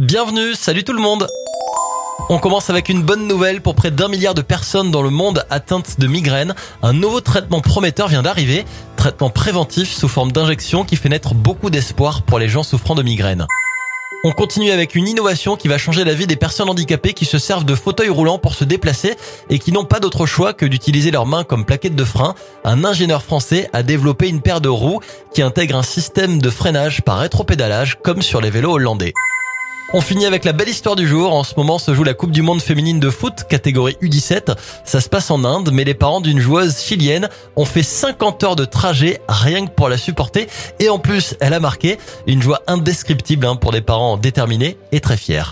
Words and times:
Bienvenue, 0.00 0.54
salut 0.54 0.82
tout 0.82 0.92
le 0.92 1.00
monde 1.00 1.28
on 2.30 2.38
commence 2.38 2.70
avec 2.70 2.88
une 2.88 3.02
bonne 3.02 3.26
nouvelle 3.26 3.60
pour 3.60 3.74
près 3.74 3.90
d'un 3.90 4.08
milliard 4.08 4.34
de 4.34 4.40
personnes 4.40 4.90
dans 4.90 5.02
le 5.02 5.10
monde 5.10 5.44
atteintes 5.50 6.00
de 6.00 6.06
migraines. 6.06 6.54
Un 6.82 6.94
nouveau 6.94 7.20
traitement 7.20 7.60
prometteur 7.60 8.08
vient 8.08 8.22
d'arriver, 8.22 8.64
traitement 8.96 9.30
préventif 9.30 9.92
sous 9.92 10.08
forme 10.08 10.32
d'injection 10.32 10.84
qui 10.84 10.96
fait 10.96 11.10
naître 11.10 11.34
beaucoup 11.34 11.68
d'espoir 11.68 12.22
pour 12.22 12.38
les 12.38 12.48
gens 12.48 12.62
souffrant 12.62 12.94
de 12.94 13.02
migraines. 13.02 13.46
On 14.24 14.32
continue 14.32 14.70
avec 14.70 14.94
une 14.94 15.06
innovation 15.06 15.56
qui 15.56 15.68
va 15.68 15.76
changer 15.76 16.02
la 16.02 16.14
vie 16.14 16.26
des 16.26 16.36
personnes 16.36 16.70
handicapées 16.70 17.12
qui 17.12 17.26
se 17.26 17.38
servent 17.38 17.66
de 17.66 17.74
fauteuils 17.74 18.08
roulants 18.08 18.38
pour 18.38 18.54
se 18.54 18.64
déplacer 18.64 19.16
et 19.50 19.58
qui 19.58 19.70
n'ont 19.70 19.84
pas 19.84 20.00
d'autre 20.00 20.24
choix 20.24 20.54
que 20.54 20.64
d'utiliser 20.64 21.10
leurs 21.10 21.26
mains 21.26 21.44
comme 21.44 21.66
plaquettes 21.66 21.96
de 21.96 22.04
frein. 22.04 22.34
Un 22.64 22.84
ingénieur 22.84 23.22
français 23.22 23.68
a 23.74 23.82
développé 23.82 24.28
une 24.28 24.40
paire 24.40 24.62
de 24.62 24.70
roues 24.70 25.00
qui 25.34 25.42
intègre 25.42 25.76
un 25.76 25.82
système 25.82 26.40
de 26.40 26.50
freinage 26.50 27.02
par 27.02 27.18
rétropédalage 27.18 27.98
comme 28.02 28.22
sur 28.22 28.40
les 28.40 28.50
vélos 28.50 28.72
hollandais. 28.72 29.12
On 29.96 30.00
finit 30.00 30.26
avec 30.26 30.44
la 30.44 30.52
belle 30.52 30.68
histoire 30.68 30.96
du 30.96 31.06
jour. 31.06 31.32
En 31.32 31.44
ce 31.44 31.54
moment 31.56 31.78
se 31.78 31.94
joue 31.94 32.02
la 32.02 32.14
Coupe 32.14 32.32
du 32.32 32.42
Monde 32.42 32.60
féminine 32.60 32.98
de 32.98 33.10
foot, 33.10 33.44
catégorie 33.48 33.96
U17. 34.02 34.56
Ça 34.84 35.00
se 35.00 35.08
passe 35.08 35.30
en 35.30 35.44
Inde, 35.44 35.70
mais 35.72 35.84
les 35.84 35.94
parents 35.94 36.20
d'une 36.20 36.40
joueuse 36.40 36.80
chilienne 36.80 37.28
ont 37.54 37.64
fait 37.64 37.84
50 37.84 38.42
heures 38.42 38.56
de 38.56 38.64
trajet 38.64 39.20
rien 39.28 39.66
que 39.66 39.70
pour 39.70 39.88
la 39.88 39.96
supporter. 39.96 40.48
Et 40.80 40.88
en 40.88 40.98
plus, 40.98 41.36
elle 41.38 41.54
a 41.54 41.60
marqué 41.60 41.98
une 42.26 42.42
joie 42.42 42.62
indescriptible 42.66 43.46
hein, 43.46 43.54
pour 43.54 43.70
des 43.70 43.82
parents 43.82 44.16
déterminés 44.16 44.78
et 44.90 44.98
très 44.98 45.16
fiers. 45.16 45.44